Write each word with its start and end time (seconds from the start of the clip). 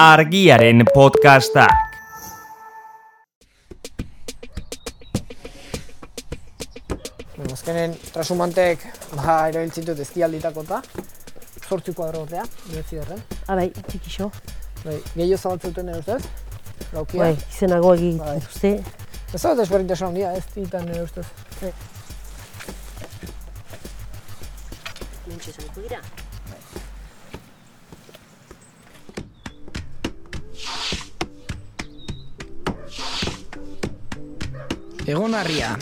argiaren 0.00 0.84
podcastak. 0.94 1.70
Bueno, 7.36 7.52
azkenen 7.52 7.96
trasumantek 8.12 8.86
ba, 9.12 9.34
erabiltzen 9.50 9.84
dut 9.90 10.00
ezkialditako 10.00 10.64
eta 10.64 10.80
sortzi 11.68 11.92
kuadrotea, 11.92 12.46
niretzi 12.70 12.96
derren. 13.02 13.20
Abai, 13.52 13.68
txikixo. 13.76 14.30
Bai, 14.86 14.96
gehiago 15.12 15.36
zabaltzeuten 15.36 15.92
ere 15.92 16.00
ustez, 16.00 16.22
laukia. 16.96 17.26
Bai, 17.26 17.36
izenago 17.52 17.92
egin 18.00 18.16
Bai. 18.24 18.38
dituzte. 18.40 18.74
Ez 19.34 19.42
da 19.44 19.52
desberdintasun 19.60 20.08
handia, 20.14 20.32
ez 20.32 20.46
ditan 20.56 20.88
nire 20.88 21.04
ustez. 21.04 21.28
Mentxe 21.60 21.74
Egon 35.10 35.32
harria, 35.34 35.72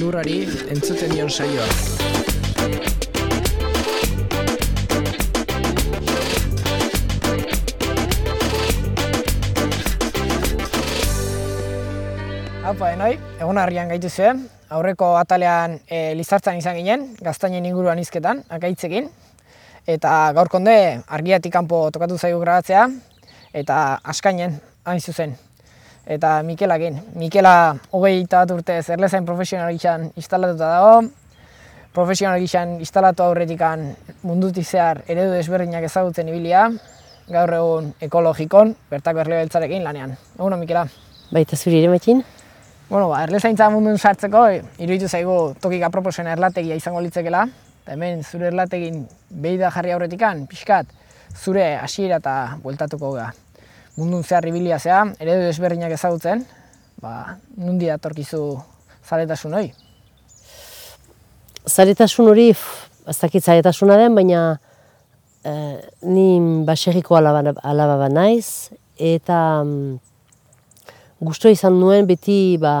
lurrari 0.00 0.38
entzuten 0.72 1.10
dion 1.12 1.28
saioa. 1.28 1.64
Apa, 12.64 12.94
enoi, 12.94 13.10
egon 13.36 13.60
harrian 13.60 13.92
gaitu 13.92 14.08
zuen. 14.08 14.40
Aurreko 14.72 15.10
atalean 15.20 15.74
e, 15.84 16.14
lizartzan 16.16 16.56
izan 16.56 16.78
ginen, 16.80 17.04
gaztainen 17.20 17.66
inguruan 17.68 18.00
izketan, 18.00 18.40
akaitzekin. 18.48 19.10
Eta 19.84 20.14
gaur 20.38 20.48
konde 20.48 20.78
argiatik 21.04 21.52
kanpo 21.52 21.82
tokatu 21.92 22.16
zaigu 22.16 22.40
grabatzea, 22.40 22.86
eta 23.52 23.82
askainen 24.14 24.56
hain 24.88 25.04
zuzen. 25.04 25.36
Eta 26.08 26.42
Mikelakin. 26.42 27.02
Mikela 27.20 27.76
hogei 27.92 28.22
eta 28.22 28.40
bat 28.40 28.52
urtez 28.54 28.88
erlezain 28.94 29.26
profesional 29.28 29.68
gizan 29.76 30.06
instalatuta 30.16 30.68
dago. 30.70 31.02
Profesional 31.92 32.40
gizan 32.40 32.78
instalatu 32.80 33.26
aurretikan 33.26 33.82
mundutik 34.22 34.64
zehar 34.64 35.02
eredu 35.04 35.34
desberdinak 35.34 35.84
ezagutzen 35.84 36.30
ibilia. 36.32 36.62
Gaur 37.28 37.52
egun 37.52 37.90
ekologikon, 38.00 38.72
bertako 38.88 39.20
erle 39.20 39.42
beltzarekin 39.42 39.84
lanean. 39.84 40.14
Eguno, 40.38 40.56
Mikela. 40.56 40.86
Baita 41.28 41.58
zuri 41.60 41.82
ere 41.82 41.90
metin? 41.92 42.22
Bueno, 42.88 43.10
ba, 43.10 43.18
erlezaintza 43.26 43.66
mundun 43.68 43.98
sartzeko, 44.00 44.46
iruditu 44.80 45.10
zaigu 45.12 45.34
tokik 45.60 45.84
aproposen 45.90 46.30
erlategia 46.32 46.78
izango 46.78 47.02
litzekela. 47.04 47.42
Eta 47.82 47.92
hemen 47.98 48.24
zure 48.24 48.48
erlategin 48.48 49.04
behi 49.28 49.60
da 49.60 49.68
jarri 49.74 49.92
aurretikan, 49.92 50.46
pixkat, 50.48 50.88
zure 51.36 51.74
hasiera 51.82 52.16
eta 52.24 52.38
bueltatuko 52.64 53.12
ga. 53.18 53.28
Mundun 53.98 54.22
zehar 54.22 54.46
ibilia 54.46 54.76
zea, 54.78 55.00
eredu 55.18 55.48
desberdinak 55.48 55.90
ezagutzen, 55.96 56.44
ba, 57.02 57.38
nundi 57.58 57.88
datorkizu 57.90 58.42
zaletasun 59.02 59.56
hori. 59.58 59.72
Zaretasun 61.66 62.30
hori, 62.30 62.52
ez 63.10 63.16
dakit 63.18 63.42
zaretasuna 63.42 63.96
den, 63.98 64.14
baina 64.14 64.42
eh, 65.42 65.80
ni 66.06 66.28
baserriko 66.68 67.18
alaba, 67.18 67.56
alaba 67.66 67.96
bat 68.04 68.14
naiz, 68.14 68.70
eta 68.94 69.64
mm, 69.64 69.98
gusto 71.26 71.50
izan 71.50 71.80
nuen 71.80 72.06
beti 72.06 72.54
ba, 72.62 72.76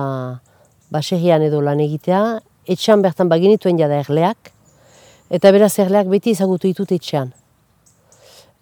baserrian 0.94 1.42
edo 1.42 1.64
lan 1.66 1.82
egitea, 1.82 2.22
etxean 2.70 3.02
bertan 3.02 3.26
baginituen 3.32 3.82
jada 3.82 3.98
erleak, 4.04 4.52
eta 5.34 5.50
beraz 5.50 5.74
erleak 5.82 6.06
beti 6.14 6.38
ezagutu 6.38 6.70
ditut 6.70 6.94
etxean. 6.94 7.34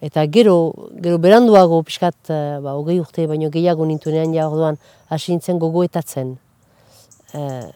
Eta 0.00 0.26
gero, 0.28 0.74
gero 1.00 1.16
beranduago 1.18 1.80
pixkat, 1.82 2.28
eh, 2.28 2.58
ba, 2.60 2.74
hogei 2.76 2.98
urte 3.00 3.24
baino 3.26 3.48
gehiago 3.48 3.86
nintuenean 3.88 4.34
ja 4.34 4.48
orduan 4.48 4.76
hasi 5.08 5.32
nintzen 5.32 5.58
gogoetatzen. 5.58 6.36
Eh, 7.32 7.70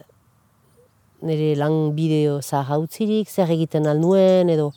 nire 1.25 1.55
lan 1.57 1.95
bideo 1.97 2.41
zahar 2.41 2.81
utzirik, 2.81 3.29
zer 3.29 3.49
egiten 3.49 3.87
alnuen, 3.89 4.49
edo 4.49 4.71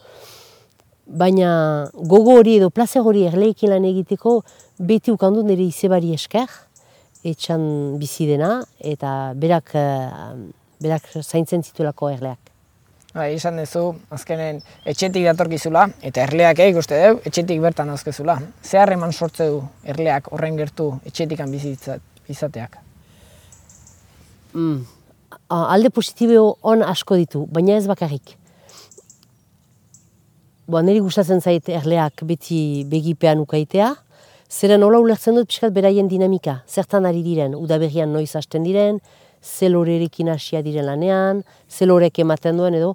baina 1.05 1.91
gogo 1.95 2.39
hori 2.39 2.57
edo 2.57 2.71
plazer 2.71 3.05
hori 3.05 3.27
erleekin 3.29 3.75
lan 3.75 3.85
egiteko 3.85 4.39
beti 4.79 5.13
ukandu 5.13 5.45
nire 5.45 5.69
izebari 5.69 6.15
esker, 6.17 6.49
etxan 7.25 7.99
bizi 8.01 8.27
dena, 8.29 8.63
eta 8.81 9.35
berak, 9.37 9.75
eh, 9.77 10.33
berak 10.81 11.13
zaintzen 11.21 11.63
zituelako 11.63 12.09
erleak. 12.09 12.44
Bai, 13.15 13.29
izan 13.37 13.61
duzu, 13.61 13.93
azkenen 14.11 14.57
etxetik 14.91 15.23
datorkizula, 15.29 15.85
eta 16.03 16.25
erleak 16.25 16.59
eh, 16.59 16.73
ikuste 16.73 16.97
dugu, 16.99 17.21
etxetik 17.31 17.61
bertan 17.63 17.93
azkezula. 17.95 18.41
Ze 18.59 18.81
harreman 18.83 19.13
sortze 19.15 19.47
du 19.53 19.61
erleak 19.87 20.33
horren 20.35 20.59
gertu 20.59 20.89
etxetikan 21.07 21.53
bizitzat, 21.55 22.03
izateak? 22.27 22.81
Mm. 24.55 24.81
Alde 25.55 25.93
positibo 25.95 26.57
on 26.67 26.83
asko 26.83 27.15
ditu, 27.21 27.45
baina 27.55 27.77
ez 27.79 27.87
bakarrik. 27.87 28.35
Bo, 30.67 30.81
niri 30.83 30.99
gustatzen 31.05 31.39
zait 31.39 31.71
erleak 31.71 32.27
beti 32.27 32.83
begipean 32.91 33.39
ukaitea, 33.47 33.93
zeren 34.51 34.83
nola 34.83 34.99
ulertzen 34.99 35.39
dut 35.39 35.53
pixkat 35.53 35.71
beraien 35.77 36.11
dinamika, 36.11 36.65
zertan 36.67 37.07
ari 37.07 37.23
diren, 37.23 37.55
udaberrian 37.55 38.11
noiz 38.11 38.33
hasten 38.35 38.67
diren, 38.67 38.99
zelorerekin 39.45 40.33
hasia 40.33 40.63
diren 40.65 40.89
lanean, 40.89 41.45
zelorek 41.69 42.19
ematen 42.25 42.59
duen 42.59 42.75
edo, 42.75 42.95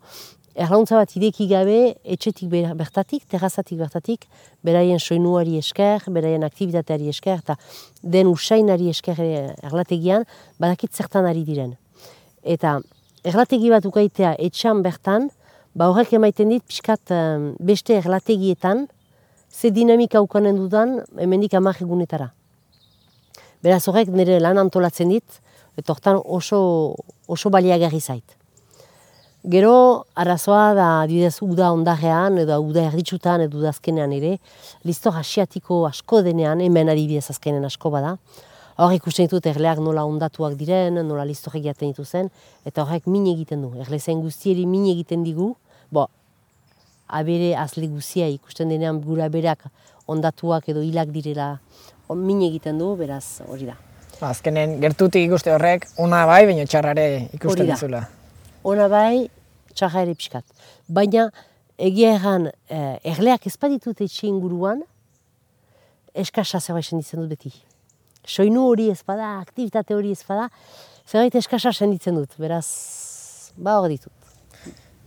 erlauntza 0.59 0.97
bat 0.99 1.13
ideki 1.15 1.47
gabe, 1.47 1.79
etxetik 2.03 2.49
ber- 2.51 2.75
bertatik, 2.75 3.23
terrazatik 3.31 3.79
bertatik, 3.79 4.25
beraien 4.65 4.99
soinuari 4.99 5.57
esker, 5.61 6.03
beraien 6.11 6.43
aktivitateari 6.43 7.09
esker, 7.13 7.39
eta 7.43 7.55
den 8.03 8.27
usainari 8.27 8.89
esker 8.89 9.19
erlategian, 9.63 10.25
badakit 10.59 10.93
zertan 10.93 11.29
ari 11.29 11.45
diren. 11.47 11.75
Eta 12.43 12.79
erlategi 13.23 13.69
bat 13.71 13.85
ukaitea 13.85 14.35
etxan 14.39 14.83
bertan, 14.83 15.29
ba 15.75 15.89
horrek 15.91 16.15
emaiten 16.17 16.49
dit 16.49 16.63
pixkat 16.65 17.13
em, 17.13 17.53
beste 17.59 17.95
erlategietan, 17.95 18.87
ze 19.51 19.71
dinamika 19.71 20.21
ukanen 20.21 20.57
dudan 20.57 20.99
hemendik 21.17 21.53
hamar 21.53 21.77
egunetara. 21.81 22.31
Beraz 23.63 23.87
horrek 23.87 24.09
nire 24.11 24.39
lan 24.39 24.57
antolatzen 24.57 25.09
dit, 25.09 25.39
eta 25.79 25.95
hortan 25.95 26.19
oso, 26.25 26.59
oso 27.27 27.49
baliagarri 27.49 28.01
zait. 28.01 28.35
Gero, 29.47 30.03
arazoa 30.19 30.73
da, 30.75 30.87
adibidez, 31.05 31.37
uda 31.45 31.69
ondarean, 31.71 32.41
edo 32.41 32.57
uda 32.59 32.83
erditsutan, 32.89 33.45
edo 33.45 33.61
udazkenean 33.61 34.11
ere, 34.17 34.33
listor 34.83 35.15
asiatiko 35.15 35.85
asko 35.87 36.19
denean, 36.25 36.59
hemen 36.59 36.91
adibidez 36.91 37.29
azkenen 37.31 37.63
asko 37.63 37.93
bada, 37.93 38.17
hor 38.75 38.91
ikusten 38.95 39.29
ditut 39.29 39.47
erleak 39.47 39.79
nola 39.83 40.03
ondatuak 40.07 40.59
diren, 40.59 40.99
nola 41.07 41.23
listorek 41.27 41.63
jaten 41.69 41.93
dituzen, 41.93 42.27
eta 42.67 42.83
horrek 42.83 43.07
min 43.07 43.31
egiten 43.31 43.63
du. 43.63 43.71
Erlezen 43.79 44.19
guztieri 44.23 44.67
min 44.67 44.89
egiten 44.91 45.23
digu, 45.23 45.53
bo, 45.91 46.09
abere 47.07 47.53
azle 47.57 47.87
guzia 47.87 48.27
ikusten 48.27 48.75
denean 48.75 48.99
gura 49.03 49.31
berak 49.31 49.69
ondatuak 50.07 50.67
edo 50.67 50.83
hilak 50.83 51.15
direla 51.15 51.53
min 52.11 52.43
egiten 52.43 52.79
du, 52.81 52.95
beraz 52.99 53.39
hori 53.47 53.71
da. 53.71 53.79
Ba, 54.19 54.33
azkenen 54.33 54.79
gertutik 54.83 55.29
ikuste 55.29 55.53
horrek, 55.55 55.85
ona 56.03 56.25
bai, 56.27 56.41
baina 56.49 56.65
txarrare 56.67 57.05
ikusten 57.37 57.69
dizula. 57.69 58.01
Ona 58.67 58.89
bai, 58.91 59.29
txarra 59.71 60.03
ere 60.03 60.15
pixkat. 60.19 60.43
Baina, 60.91 61.29
egia 61.79 62.17
erran, 62.17 62.49
eh, 62.67 62.97
erleak 63.13 63.47
ez 63.47 63.55
baditut 63.61 64.01
etxe 64.03 64.27
inguruan, 64.27 64.81
eskasa 66.13 66.59
zerbait 66.59 66.85
senditzen 66.85 67.21
dut 67.21 67.29
beti. 67.31 67.53
Soinu 68.27 68.65
hori 68.67 68.89
ez 68.91 68.99
bada, 69.07 69.37
aktivitate 69.39 69.95
hori 69.95 70.11
ez 70.11 70.23
bada, 70.27 70.49
zerbait 71.07 71.35
eskasa 71.39 71.71
senditzen 71.71 72.19
dut, 72.19 72.35
beraz, 72.37 72.65
ba 73.55 73.77
hor 73.79 73.87
ditut. 73.87 74.11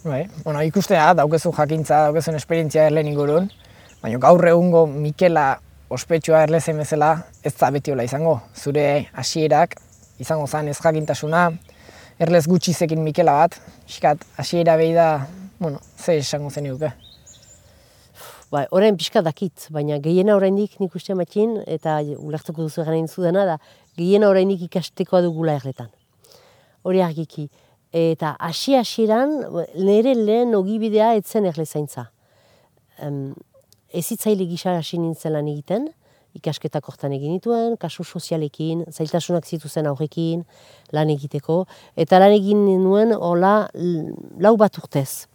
Bai, 0.02 0.24
bueno, 0.42 0.62
ikustea, 0.64 1.12
daukezu 1.20 1.52
jakintza, 1.52 2.06
daukezun 2.08 2.40
esperientzia 2.40 2.88
erlen 2.88 3.12
ingurun, 3.12 3.52
baina 4.00 4.18
gaur 4.24 4.48
egungo 4.48 4.86
Mikela 4.86 5.60
ospetsua 5.92 6.42
erlezen 6.46 6.78
bezala 6.80 7.12
ez 7.44 7.52
da 7.58 7.70
beti 7.70 7.92
hola 7.92 8.04
izango. 8.06 8.38
Zure 8.56 9.08
hasierak 9.12 9.76
izango 10.22 10.46
zen 10.46 10.70
ez 10.72 10.78
jakintasuna, 10.80 11.46
erlez 12.22 12.44
gutxizekin 12.48 13.02
Mikela 13.04 13.34
bat, 13.42 13.58
pixkat 13.86 14.24
hasiera 14.38 14.76
behi 14.80 14.94
da, 14.96 15.26
bueno, 15.60 15.80
ze 15.98 16.18
esango 16.20 16.50
zeniguke. 16.50 16.92
Ba, 18.52 18.66
orain 18.70 18.96
pixka 19.00 19.22
dakit, 19.24 19.68
baina 19.72 19.96
gehiena 20.04 20.36
oraindik 20.36 20.78
nik 20.80 20.94
uste 20.96 21.16
matxin, 21.16 21.56
eta 21.66 21.98
ulertuko 22.20 22.66
duzu 22.66 22.84
gana 22.84 23.06
zudena 23.08 23.46
da, 23.48 23.58
gehiena 23.96 24.28
oraindik 24.28 24.66
ikastekoa 24.68 25.22
dugula 25.24 25.56
erletan. 25.60 25.88
Hori 26.84 27.00
argiki. 27.00 27.48
Eta 27.92 28.34
hasi 28.40 28.76
hasieran 28.76 29.38
nire 29.76 30.14
lehen 30.16 30.54
ogibidea 30.56 31.14
etzen 31.16 31.48
erle 31.48 31.64
zaintza. 31.66 32.06
Um, 33.00 33.34
ezitzaile 33.92 34.46
gisa 34.48 34.76
hasi 34.78 34.98
nintzen 35.00 35.34
lan 35.36 35.48
egiten, 35.50 35.90
ikasketak 36.38 36.86
hortan 36.88 37.12
egin 37.12 37.34
nituen, 37.36 37.76
kasu 37.80 38.04
sozialekin, 38.04 38.86
zailtasunak 38.90 39.44
zituzen 39.44 39.88
aurrekin, 39.90 40.46
lan 40.96 41.12
egiteko, 41.12 41.62
eta 41.96 42.20
lan 42.22 42.32
egin 42.32 42.64
nuen 42.80 43.12
hola 43.12 43.68
lau 44.40 44.54
bat 44.60 44.78
urtez. 44.80 45.26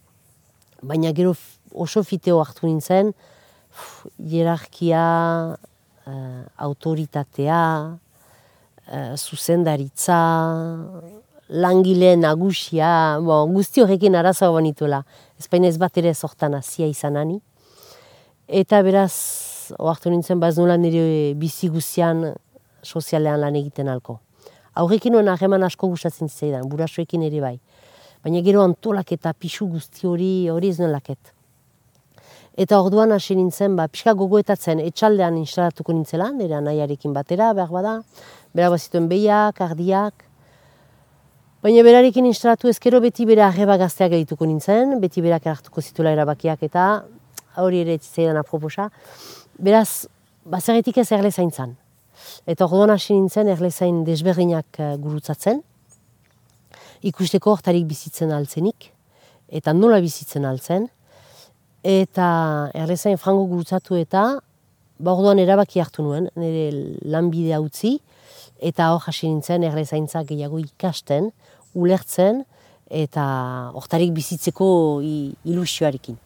Baina 0.82 1.12
gero 1.14 1.34
oso 1.74 2.02
fiteo 2.06 2.40
hartu 2.42 2.66
nintzen, 2.66 3.12
uf, 3.70 4.06
hierarkia 4.18 5.04
uh, 5.54 6.42
autoritatea, 6.66 7.62
uh, 7.94 9.14
zuzendaritza, 9.16 10.18
langile 11.48 12.16
nagusia, 12.18 13.18
bo, 13.24 13.44
guzti 13.54 13.82
horrekin 13.84 14.18
arazoa 14.18 14.50
banituela. 14.58 15.04
Ezpaina 15.38 15.70
ez 15.70 15.78
bat 15.80 15.96
ere 16.00 16.14
sortan 16.14 16.58
hasia 16.58 16.88
izan 16.90 17.16
ani. 17.16 17.38
Eta 18.48 18.78
beraz, 18.80 19.74
oartu 19.76 20.08
nintzen, 20.08 20.38
baz 20.40 20.54
nola 20.56 20.78
nire 20.80 21.34
bizi 21.36 21.68
guztian 21.68 22.22
sozialean 22.80 23.42
lan 23.42 23.56
egiten 23.58 23.90
alko. 23.92 24.22
Aurrekin 24.72 25.12
nuen 25.12 25.28
ahreman 25.28 25.66
asko 25.66 25.90
gustatzen 25.92 26.30
zaidan, 26.32 26.64
burasoekin 26.64 27.26
ere 27.26 27.42
bai. 27.42 27.58
Baina 28.24 28.40
gero 28.46 28.62
antolak 28.64 29.12
eta 29.12 29.34
pixu 29.36 29.68
guzti 29.68 30.08
hori 30.08 30.30
hori 30.48 30.70
ez 30.72 30.78
nuen 30.80 30.94
laket. 30.94 31.34
Eta 32.56 32.80
orduan 32.80 33.12
hasi 33.12 33.36
nintzen, 33.36 33.76
ba, 33.76 33.84
pixka 33.92 34.16
gogoetatzen 34.16 34.80
etxaldean 34.80 35.36
instalatuko 35.36 35.92
nintzela, 35.92 36.30
nire 36.32 36.56
anaiarekin 36.56 37.12
batera, 37.12 37.52
behar 37.52 37.68
bada, 37.68 37.94
behar 38.56 38.72
bazituen 38.72 39.12
behiak, 39.12 39.60
ardiak. 39.60 40.24
Baina 41.60 41.84
berarekin 41.84 42.24
instalatu 42.24 42.72
ezkero 42.72 43.04
beti 43.04 43.28
bera 43.28 43.50
arreba 43.52 43.76
gazteak 43.76 44.16
egituko 44.22 44.48
nintzen, 44.48 44.96
beti 45.04 45.20
berak 45.20 45.44
erartuko 45.44 45.84
zituela 45.84 46.16
erabakiak 46.16 46.64
eta 46.64 46.88
hori 47.64 47.82
ere 47.84 47.98
zitzaidan 47.98 48.38
aproposa. 48.40 48.88
Beraz, 49.58 50.06
bazerretik 50.44 50.98
ez 51.02 51.10
erle 51.12 51.30
zaintzan. 51.30 51.76
Eta 52.48 52.66
orduan 52.66 52.90
hasi 52.94 53.14
nintzen 53.14 53.48
erlezain 53.52 54.02
desberdinak 54.06 54.80
uh, 54.80 54.94
gurutzatzen, 55.00 55.62
ikusteko 57.06 57.54
hortarik 57.54 57.86
bizitzen 57.86 58.32
altzenik, 58.34 58.90
eta 59.48 59.72
nola 59.72 60.00
bizitzen 60.02 60.46
altzen, 60.48 60.88
eta 61.86 62.28
erlezain 62.74 63.18
frango 63.20 63.46
gurutzatu 63.50 63.98
eta, 64.00 64.24
ba 64.98 65.14
orduan 65.14 65.38
erabaki 65.38 65.80
hartu 65.80 66.02
nuen, 66.02 66.26
nire 66.36 66.70
lanbidea 67.06 67.60
utzi, 67.62 67.98
eta 68.58 68.90
hor 68.94 69.04
hasi 69.06 69.28
nintzen 69.30 69.62
erlezaintza 69.68 70.24
gehiago 70.26 70.58
ikasten, 70.64 71.30
ulertzen, 71.78 72.42
eta 72.88 73.24
hortarik 73.76 74.14
bizitzeko 74.16 74.68
ilusioarekin. 75.04 76.16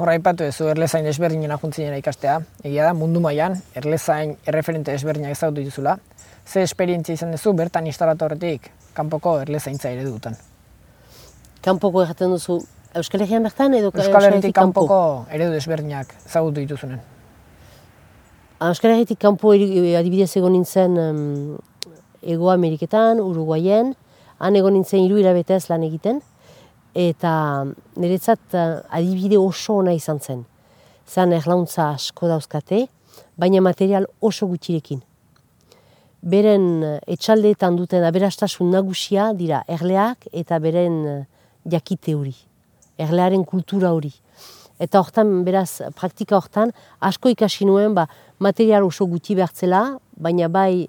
Horra 0.00 0.14
ipatu 0.16 0.46
ez 0.48 0.54
erlezain 0.64 1.04
desberdinen 1.04 1.52
ajuntzinera 1.52 1.98
ikastea. 2.00 2.38
Egia 2.64 2.86
da, 2.86 2.92
mundu 2.96 3.20
mailan 3.20 3.58
erlezain 3.76 4.30
erreferente 4.48 4.94
desberdinak 4.94 5.34
ezagutu 5.34 5.60
dituzula. 5.60 5.98
Ze 6.46 6.62
esperientzia 6.64 7.18
izan 7.18 7.34
duzu 7.34 7.52
bertan 7.58 7.84
instalatu 7.90 8.24
horretik, 8.24 8.70
kanpoko 8.96 9.34
erlezaintza 9.42 9.90
ere 9.92 10.06
dutan. 10.06 10.38
Kanpoko 11.60 12.06
erraten 12.06 12.32
duzu 12.32 12.62
Euskal 12.96 13.26
Herrian 13.26 13.44
bertan 13.44 13.76
edo 13.76 13.92
Euskal 13.92 14.30
Herritik 14.30 14.56
kanpoko 14.56 15.02
eredu 15.28 15.52
desberdinak 15.52 16.16
ezagutu 16.24 16.62
dituzunen. 16.62 17.02
Ah, 18.58 18.70
Euskal 18.70 18.94
Herritik 18.94 19.20
kanpo 19.20 19.52
adibidez 19.52 20.30
egon 20.40 20.56
nintzen 20.56 20.96
um, 20.96 21.58
Ego 22.22 22.48
Ameriketan, 22.50 23.20
Uruguayen, 23.20 23.92
han 24.40 24.56
egon 24.56 24.78
nintzen 24.78 25.04
hiru 25.04 25.20
hilabetez 25.20 25.66
lan 25.68 25.84
egiten, 25.84 26.24
eta 26.94 27.64
niretzat 27.96 28.54
uh, 28.54 28.80
adibide 28.90 29.38
oso 29.38 29.78
ona 29.80 29.92
izan 29.94 30.18
zen. 30.20 30.44
Zan 31.06 31.32
erlauntza 31.32 31.90
asko 31.94 32.28
dauzkate, 32.28 32.86
baina 33.38 33.60
material 33.60 34.06
oso 34.20 34.46
gutxirekin. 34.50 35.02
Beren 36.22 36.66
uh, 36.82 36.96
etxaldeetan 37.06 37.76
duten 37.76 38.04
aberastasun 38.04 38.70
nagusia 38.70 39.32
dira 39.34 39.62
erleak 39.68 40.26
eta 40.32 40.58
beren 40.58 40.98
uh, 41.06 41.20
jakite 41.70 42.14
hori, 42.14 42.34
erlearen 42.98 43.44
kultura 43.44 43.92
hori. 43.92 44.12
Eta 44.80 45.00
hortan, 45.00 45.42
beraz, 45.44 45.82
praktika 45.94 46.38
hortan, 46.38 46.72
asko 47.00 47.28
ikasi 47.28 47.66
nuen, 47.68 47.92
ba, 47.94 48.06
material 48.38 48.86
oso 48.86 49.04
gutxi 49.06 49.36
behartzela, 49.36 49.98
baina 50.16 50.48
bai 50.48 50.88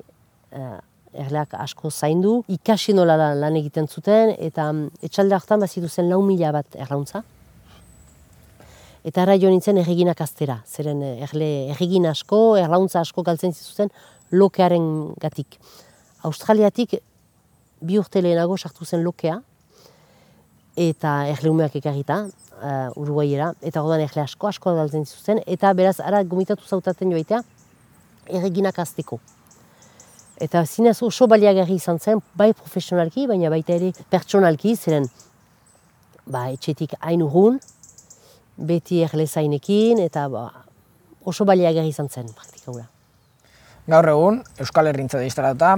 erleak 1.14 1.54
asko 1.60 1.92
zaindu, 1.92 2.42
ikasi 2.48 2.94
nola 2.96 3.18
lan 3.36 3.56
egiten 3.60 3.88
zuten, 3.88 4.36
eta 4.40 4.70
mm, 4.72 5.04
etxalde 5.08 5.36
hartan 5.36 5.60
bazitu 5.60 5.90
zen 5.90 6.10
lau 6.10 6.22
mila 6.26 6.52
bat 6.56 6.78
erlauntza. 6.80 7.24
Eta 9.04 9.24
ara 9.24 9.36
jo 9.42 9.50
nintzen 9.50 9.80
erreginak 9.82 10.22
aztera, 10.22 10.60
zeren 10.68 11.02
eh, 11.04 11.16
erle, 11.26 11.50
erregin 11.74 12.06
asko, 12.06 12.56
erlauntza 12.62 13.02
asko 13.02 13.24
galtzen 13.26 13.54
zituzten 13.54 13.90
lokearen 14.32 15.16
gatik. 15.20 15.58
Australiatik 16.28 17.00
bi 17.82 17.98
urte 18.00 18.22
lehenago 18.22 18.58
sartu 18.58 18.86
zen 18.86 19.04
lokea, 19.04 19.40
eta 20.78 21.16
erleumeak 21.34 21.76
ekarrita, 21.82 22.22
uh, 22.62 23.02
Uruguayera, 23.02 23.50
eta 23.66 23.82
godan 23.84 24.06
erle 24.06 24.24
asko 24.24 24.48
asko 24.48 24.76
galtzen 24.78 25.04
zituzten, 25.04 25.42
eta 25.50 25.74
beraz, 25.76 25.98
ara 26.00 26.22
gomitatu 26.24 26.64
zautaten 26.64 27.12
joaitea, 27.12 27.42
erreginak 28.30 28.80
azteko. 28.80 29.20
Eta 30.42 30.64
zinez 30.66 30.98
oso 31.06 31.28
baliagarri 31.30 31.76
izan 31.78 32.00
zen, 32.00 32.22
bai 32.34 32.52
profesionalki, 32.58 33.28
baina 33.30 33.52
baita 33.54 33.76
ere 33.78 33.92
pertsonalki, 34.10 34.74
ziren 34.76 35.06
ba, 36.26 36.48
etxetik 36.50 36.96
hain 37.00 37.22
urrun, 37.22 37.60
beti 38.58 39.02
erlezainekin, 39.06 40.02
eta 40.02 40.28
ba, 40.34 40.48
oso 41.26 41.46
baliagarri 41.46 41.94
izan 41.94 42.10
zen 42.10 42.32
praktika 42.34 42.88
Gaur 43.92 44.08
egun, 44.10 44.42
Euskal 44.62 44.88
Herrintza 44.88 45.20
da 45.58 45.76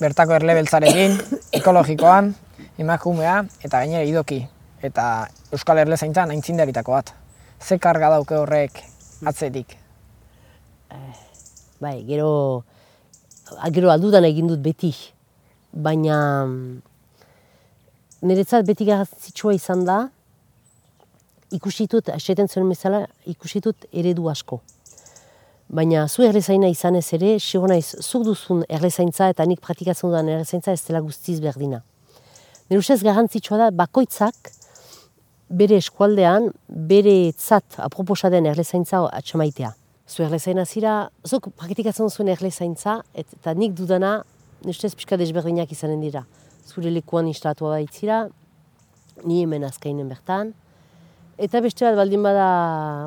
bertako 0.00 0.34
erlebeltzarekin, 0.36 1.16
ekologikoan, 1.58 2.34
emakumea 2.78 3.44
eta 3.64 3.80
gainera 3.80 4.04
idoki. 4.04 4.46
Eta 4.82 5.26
Euskal 5.52 5.78
Herlezaintzan 5.78 6.30
aintzindaritako 6.30 6.92
bat. 6.92 7.12
Ze 7.60 7.78
karga 7.78 8.10
dauke 8.10 8.36
horrek 8.36 8.82
atzetik? 9.24 9.76
Eh, 10.92 11.16
bai, 11.80 12.04
gero 12.04 12.64
gero 13.70 13.90
aldudan 13.90 14.24
egin 14.26 14.48
dut 14.50 14.62
beti, 14.62 14.92
baina 15.72 16.18
mm, 16.46 16.78
niretzat 18.26 18.66
beti 18.66 18.86
garrantzitsua 18.88 19.54
izan 19.56 19.84
da, 19.86 19.98
ikusitut, 21.54 22.10
asetan 22.10 22.48
zuen 22.48 22.68
bezala, 22.72 23.04
ikusitut 23.30 23.86
eredu 23.92 24.28
asko. 24.32 24.60
Baina 25.68 26.06
zu 26.08 26.22
errezaina 26.26 26.68
izan 26.70 26.98
ez 26.98 27.06
ere, 27.14 27.36
sigo 27.42 27.70
naiz, 27.70 27.94
zuk 28.02 28.26
duzun 28.26 28.64
errezaintza 28.68 29.30
eta 29.32 29.46
nik 29.46 29.62
praktikatzen 29.62 30.10
dudan 30.10 30.30
errezaintza 30.30 30.74
ez 30.74 30.82
dela 30.86 31.02
guztiz 31.02 31.40
berdina. 31.42 31.82
Nire 32.68 32.82
ustez 32.82 33.00
garrantzitsua 33.02 33.58
da, 33.64 33.70
bakoitzak 33.70 34.52
bere 35.50 35.78
eskualdean, 35.78 36.50
bere 36.66 37.32
tzat 37.38 37.78
aproposa 37.82 38.30
den 38.30 38.46
errezaintza 38.50 39.04
atxamaitea 39.06 39.74
zu 40.06 40.22
erlezaina 40.22 40.64
zira, 40.64 41.10
zuk 41.26 41.50
praktikatzen 41.58 42.10
zuen 42.10 42.30
erlezaintza, 42.30 43.00
eta 43.14 43.54
nik 43.58 43.74
dudana, 43.74 44.20
nustez 44.64 44.94
pixka 44.94 45.18
desberdinak 45.18 45.72
izanen 45.74 46.00
dira. 46.00 46.22
Zure 46.66 46.92
lekuan 46.94 47.26
instalatu 47.30 47.66
baitzira, 47.66 48.26
ni 49.24 49.42
hemen 49.42 49.66
azkainen 49.66 50.08
bertan, 50.08 50.52
eta 51.38 51.60
beste 51.64 51.84
bat 51.88 51.98
baldin 51.98 52.22
bada 52.22 52.48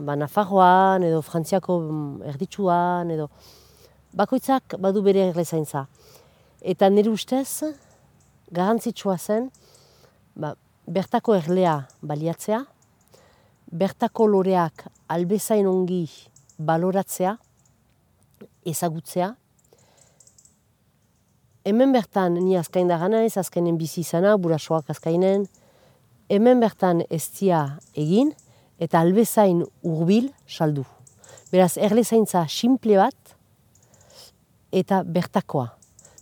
ba, 0.06 0.16
Nafarroan, 0.20 1.06
edo 1.08 1.22
Frantziako 1.26 1.80
mm, 1.80 2.30
erditsuan, 2.34 3.12
edo 3.16 3.30
bakoitzak 4.20 4.76
badu 4.82 5.04
bere 5.06 5.30
erlezaintza. 5.30 5.86
Eta 6.60 6.90
nire 6.92 7.12
ustez, 7.14 7.64
garantzitsua 8.52 9.16
zen, 9.18 9.48
ba, 10.36 10.56
bertako 10.90 11.38
erlea 11.38 11.78
baliatzea, 12.02 12.66
bertako 13.72 14.28
loreak 14.28 14.88
albezain 15.08 15.68
ongi 15.70 16.04
baloratzea, 16.60 17.38
ezagutzea. 18.68 19.34
Hemen 21.66 21.94
bertan 21.96 22.36
ni 22.44 22.58
azkain 22.58 22.88
da 22.92 23.00
gana 23.00 23.24
ez, 23.24 23.38
azkainen 23.38 23.78
bizi 23.80 24.02
izana, 24.04 24.36
burasoak 24.38 24.90
azkainen. 24.92 25.48
Hemen 26.30 26.60
bertan 26.60 27.04
ez 27.10 27.30
egin 27.96 28.34
eta 28.80 29.00
albezain 29.00 29.64
urbil 29.84 30.32
saldu. 30.48 30.86
Beraz, 31.52 31.78
erlezaintza 31.78 32.46
simple 32.48 32.98
bat 32.98 33.36
eta 34.72 35.04
bertakoa. 35.04 35.72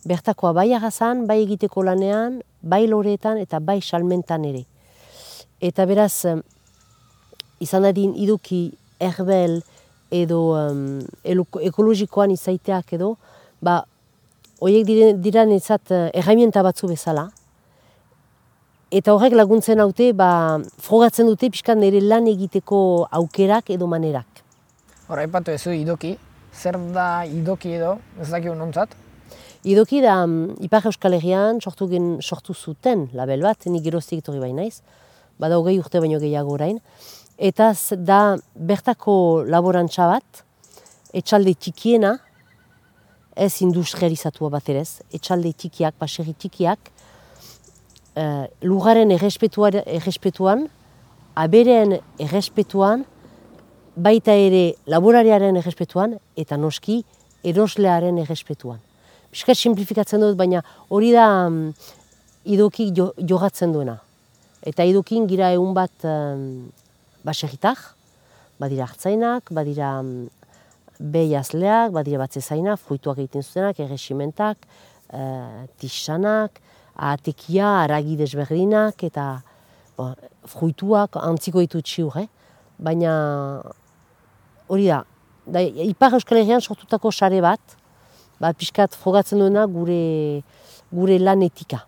Bertakoa 0.08 0.52
bai 0.52 0.72
agazan, 0.72 1.26
bai 1.26 1.42
egiteko 1.42 1.82
lanean, 1.84 2.40
bai 2.62 2.86
loreetan 2.86 3.38
eta 3.38 3.60
bai 3.60 3.80
salmentan 3.82 4.44
ere. 4.44 4.64
Eta 5.60 5.84
beraz, 5.86 6.24
izan 7.60 7.82
dadin 7.82 8.14
iduki 8.16 8.70
erbel, 9.00 9.60
edo 10.10 10.40
um, 10.56 11.00
ekologikoan 11.24 12.32
izaiteak 12.32 12.94
edo, 12.96 13.16
ba, 13.60 13.82
horiek 14.60 14.86
dira 15.22 15.44
netzat 15.46 15.92
uh, 15.92 16.06
erraimienta 16.16 16.62
batzu 16.66 16.88
bezala. 16.90 17.28
Eta 18.88 19.12
horrek 19.12 19.34
laguntzen 19.36 19.82
haute, 19.84 20.12
ba, 20.16 20.58
frogatzen 20.80 21.28
dute 21.28 21.50
pixkan 21.52 21.80
nire 21.82 22.00
lan 22.00 22.28
egiteko 22.30 22.78
aukerak 23.20 23.68
edo 23.74 23.86
manerak. 23.90 24.40
Horra, 25.08 25.26
ipatu 25.28 25.52
ezu 25.52 25.74
idoki, 25.76 26.14
zer 26.56 26.78
da 26.94 27.26
idoki 27.28 27.74
edo, 27.76 27.98
ez 28.20 28.30
dakio 28.32 28.54
nontzat? 28.56 28.96
Idoki 29.68 30.00
da, 30.00 30.22
um, 30.24 30.54
Ipar 30.64 30.86
Euskal 30.88 31.18
Herrian 31.18 31.60
sortu, 31.60 31.88
gen, 31.90 32.16
sortu 32.22 32.54
zuten 32.54 33.08
label 33.12 33.42
bat, 33.44 33.66
nik 33.66 33.84
geroztik 33.84 34.22
etorri 34.22 34.40
bainaiz, 34.40 34.80
bada 35.38 35.58
hogei 35.58 35.76
urte 35.80 36.00
baino 36.00 36.20
gehiago 36.22 36.54
orain, 36.54 36.78
eta 37.38 37.72
da 37.94 38.36
bertako 38.54 39.44
laborantza 39.46 40.08
bat, 40.10 40.42
etxalde 41.14 41.54
txikiena, 41.54 42.16
ez 43.38 43.62
industrializatua 43.62 44.50
bat 44.50 44.68
ere 44.68 44.82
ez, 44.82 44.98
etxalde 45.14 45.52
txikiak, 45.54 45.94
baserri 46.00 46.34
txikiak, 46.34 46.90
uh, 48.18 48.46
lugaren 48.66 49.14
errespetuan, 49.14 49.78
errespetuan, 49.86 50.66
abereen 51.38 52.00
errespetuan, 52.18 53.06
baita 53.94 54.34
ere 54.34 54.74
laborariaren 54.90 55.56
errespetuan, 55.60 56.18
eta 56.36 56.58
noski 56.58 57.04
eroslearen 57.46 58.18
errespetuan. 58.18 58.82
Piskat 59.30 59.58
simplifikatzen 59.60 60.22
dut, 60.24 60.34
baina 60.38 60.64
hori 60.90 61.12
da 61.14 61.28
um, 61.46 61.68
idoki 62.48 62.90
jo, 62.96 63.12
jogatzen 63.22 63.74
duena. 63.74 63.98
Eta 64.66 64.82
idokin 64.88 65.28
gira 65.30 65.52
egun 65.54 65.74
bat 65.76 66.06
um, 66.08 66.66
baserritak, 67.24 67.80
badira 68.60 68.86
hartzainak, 68.88 69.52
badira 69.54 69.98
um, 70.02 70.28
behiazleak, 70.98 71.92
badira 71.94 72.22
batzezainak, 72.24 72.80
fruituak 72.82 73.20
egiten 73.22 73.42
zutenak, 73.42 73.78
erresimentak, 73.80 74.66
uh, 75.12 75.66
tixanak, 75.78 76.60
atekia, 76.98 77.68
aragi 77.84 78.16
desberdinak, 78.18 79.04
eta 79.06 79.28
bo, 79.96 80.12
fruituak 80.50 81.18
antziko 81.22 81.62
ditu 81.62 81.82
txiur, 81.82 82.18
eh? 82.24 82.26
baina 82.78 83.12
hori 84.68 84.86
da, 84.86 85.02
da 85.46 85.62
Ipar 85.62 86.14
Euskal 86.18 86.42
Herrian 86.42 86.62
sortutako 86.62 87.12
sare 87.12 87.40
bat, 87.42 87.76
ba, 88.38 88.52
pixkat 88.54 88.94
frogatzen 88.98 89.42
duena 89.42 89.66
gure, 89.70 90.42
gure 90.94 91.18
lan 91.22 91.42
etika. 91.46 91.82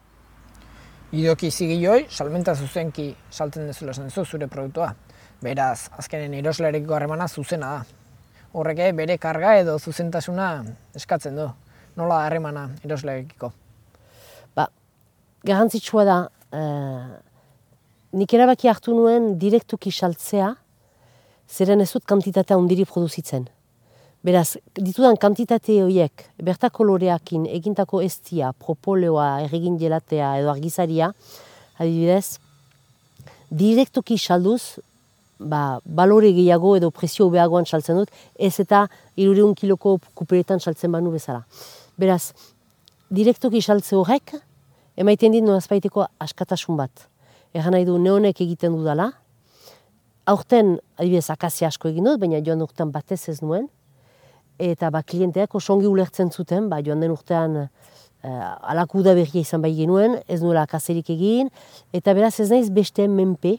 Idoki 1.10 1.50
zigiloi, 1.50 2.04
salmenta 2.10 2.54
zuzenki 2.54 3.08
saltzen 3.30 3.66
dezula 3.66 3.94
duzu 3.96 4.24
zure 4.24 4.46
produktua. 4.50 4.92
Beraz, 5.40 5.88
azkenen 5.96 6.34
eroslerekiko 6.36 6.92
harremana 6.92 7.26
zuzena 7.28 7.70
da. 7.78 7.84
Horreke 8.52 8.90
bere 8.98 9.16
karga 9.20 9.54
edo 9.56 9.78
zuzentasuna 9.78 10.48
eskatzen 10.98 11.38
du. 11.38 11.46
Nola 11.96 12.18
harremana 12.26 12.66
eroslerekiko? 12.84 13.48
Ba, 14.56 14.66
garantzitsua 15.48 16.04
da, 16.04 16.18
eh, 16.52 17.06
nik 18.12 18.34
erabaki 18.34 18.68
hartu 18.68 18.92
nuen 18.94 19.38
direktuki 19.38 19.90
saltzea, 19.90 20.50
zeren 21.48 21.80
ez 21.80 21.90
dut 21.92 22.04
kantitatea 22.04 22.58
ondiri 22.58 22.84
produzitzen. 22.84 23.48
Beraz, 24.22 24.58
ditudan 24.76 25.16
kantitate 25.16 25.78
horiek, 25.82 26.26
bertako 26.36 26.84
loreakin 26.84 27.46
egintako 27.48 28.02
estia, 28.04 28.52
propoleoa, 28.52 29.40
erregin 29.46 29.78
gelatea 29.80 30.34
edo 30.42 30.50
argizaria, 30.52 31.14
adibidez, 31.78 32.38
direktoki 33.50 34.18
salduz, 34.18 34.76
ba, 35.40 35.80
balore 35.84 36.32
gehiago 36.36 36.76
edo 36.76 36.90
presio 36.90 37.28
behagoan 37.32 37.66
saltzen 37.66 37.96
dut, 38.02 38.12
ez 38.38 38.54
eta 38.60 38.84
irureun 39.16 39.54
kiloko 39.56 39.96
kuperetan 40.14 40.60
saltzen 40.60 40.92
banu 40.92 41.12
bezala. 41.14 41.44
Beraz, 41.98 42.32
direktoki 43.10 43.62
saltze 43.62 43.96
horrek, 43.96 44.36
emaiten 45.00 45.32
dit 45.32 45.44
nolazpaiteko 45.44 46.06
askatasun 46.20 46.76
bat. 46.76 47.08
Egan 47.56 47.74
nahi 47.74 47.86
du 47.88 47.96
neonek 47.98 48.40
egiten 48.44 48.76
dudala, 48.76 49.10
aurten, 50.30 50.76
adibidez, 50.98 51.30
akazia 51.32 51.70
asko 51.70 51.90
egin 51.90 52.06
dut, 52.06 52.20
baina 52.20 52.40
joan 52.44 52.62
urtean 52.62 52.92
batez 52.94 53.22
ez 53.32 53.40
nuen, 53.42 53.66
eta 54.60 54.90
ba, 54.92 55.02
klienteak 55.02 55.54
osongi 55.56 55.88
ulertzen 55.88 56.30
zuten, 56.30 56.68
ba, 56.70 56.82
joan 56.84 57.00
den 57.00 57.14
urtean 57.14 57.56
uh, 57.64 57.66
alaku 58.70 59.02
da 59.02 59.16
berria 59.16 59.40
izan 59.40 59.64
bai 59.64 59.72
genuen, 59.74 60.18
ez 60.28 60.42
nuela 60.44 60.66
akazerik 60.68 61.10
egin, 61.16 61.48
eta 61.96 62.14
beraz 62.14 62.36
ez 62.44 62.50
naiz 62.52 62.68
beste 62.70 63.08
menpe, 63.08 63.56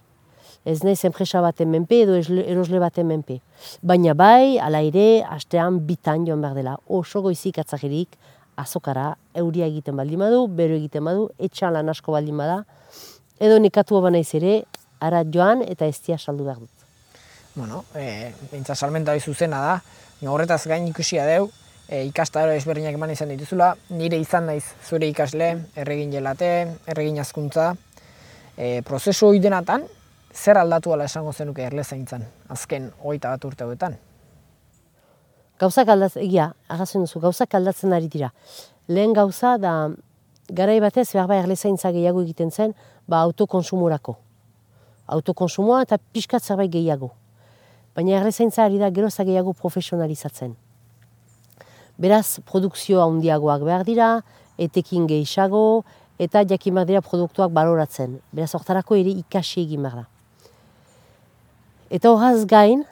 ez 0.65 0.83
naiz 0.83 1.03
enpresa 1.05 1.41
baten 1.41 1.69
menpe 1.71 2.03
edo 2.03 2.17
erosle 2.17 2.79
baten 2.79 3.07
menpe. 3.07 3.39
Baina 3.81 4.13
bai, 4.13 4.59
ala 4.59 4.81
ere, 4.85 5.23
astean 5.23 5.79
bitan 5.87 6.27
joan 6.27 6.41
behar 6.41 6.57
dela, 6.57 6.75
oso 6.87 7.21
goizik 7.21 7.57
atzajerik, 7.61 8.17
azokara, 8.61 9.15
euria 9.35 9.65
egiten 9.65 9.97
baldin 9.97 10.21
badu, 10.21 10.45
bero 10.47 10.75
egiten 10.77 11.05
badu, 11.07 11.29
etxan 11.39 11.73
lan 11.73 11.89
asko 11.89 12.13
baldin 12.13 12.37
bada, 12.37 12.61
edo 13.39 13.57
nekatu 13.59 14.01
naiz 14.09 14.29
ere, 14.35 14.63
ara 14.99 15.23
joan 15.23 15.61
eta 15.61 15.85
ez 15.85 15.97
saldu 16.17 16.43
behar 16.43 16.59
dut. 16.59 16.69
Bueno, 17.55 17.83
e, 17.95 18.31
bintza 18.51 18.75
salmenta 18.75 19.17
zuzena 19.19 19.59
da, 19.59 19.81
horretaz 20.29 20.67
gain 20.67 20.87
ikusia 20.87 21.25
deu, 21.25 21.49
e, 21.89 22.05
ikastaro 22.05 22.51
ezberdinak 22.51 22.93
eman 22.93 23.11
izan 23.11 23.29
dituzula, 23.29 23.75
nire 23.89 24.17
izan 24.17 24.45
naiz 24.45 24.63
zure 24.87 25.07
ikasle, 25.07 25.57
erregin 25.75 26.11
gelate, 26.11 26.77
erregin 26.87 27.19
azkuntza. 27.19 27.73
E, 28.57 28.81
prozesu 28.87 29.27
hori 29.27 29.39
denatan, 29.39 29.83
zer 30.33 30.57
aldatu 30.57 30.93
ala 30.93 31.05
esango 31.05 31.33
zenuke 31.33 31.63
erle 31.63 31.83
zaintzan, 31.83 32.25
azken 32.49 32.91
hogeita 33.03 33.29
bat 33.29 33.45
urte 33.45 33.63
hauetan? 33.63 33.97
Gauzak 35.59 35.87
aldatzen, 35.93 36.23
egia, 36.23 36.51
agazen 36.67 37.05
duzu, 37.05 37.19
gauzak 37.19 37.53
aldatzen 37.53 37.93
ari 37.93 38.07
dira. 38.09 38.31
Lehen 38.87 39.13
gauza 39.13 39.57
da, 39.61 39.89
garai 40.49 40.79
batez, 40.81 41.11
behar 41.13 41.27
ba 41.27 41.37
erle 41.37 41.55
zaintza 41.55 41.91
gehiago 41.91 42.23
egiten 42.25 42.51
zen, 42.51 42.73
ba 43.07 43.21
autokonsumorako. 43.27 44.17
Autokonsumoa 45.07 45.81
eta 45.85 45.97
pixkat 46.13 46.43
zerbait 46.43 46.71
gehiago 46.71 47.11
baina 47.95 48.17
errezaintza 48.19 48.63
ari 48.65 48.79
da 48.79 48.89
geroza 48.89 49.23
gehiago 49.23 49.53
profesionalizatzen. 49.53 50.55
Beraz, 52.01 52.39
produkzioa 52.47 53.05
handiagoak 53.05 53.65
behar 53.67 53.83
dira, 53.85 54.11
etekin 54.57 55.07
gehiago, 55.09 55.83
eta 56.21 56.45
jakin 56.47 56.79
behar 56.79 56.87
dira 56.87 57.01
produktuak 57.05 57.51
baloratzen. 57.53 58.19
Beraz, 58.31 58.53
hortarako 58.55 58.97
ere 58.97 59.13
ikasi 59.23 59.65
egin 59.65 59.83
behar 59.83 60.03
da. 60.03 60.07
Eta 61.91 62.07
horraz 62.07 62.45
gain, 62.47 62.85